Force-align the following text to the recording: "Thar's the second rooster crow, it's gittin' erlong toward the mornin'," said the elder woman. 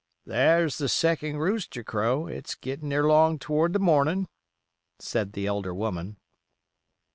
"Thar's 0.27 0.79
the 0.79 0.89
second 0.89 1.37
rooster 1.37 1.83
crow, 1.83 2.25
it's 2.25 2.55
gittin' 2.57 2.91
erlong 2.91 3.37
toward 3.37 3.73
the 3.73 3.77
mornin'," 3.79 4.27
said 4.97 5.33
the 5.33 5.45
elder 5.45 5.75
woman. 5.75 6.17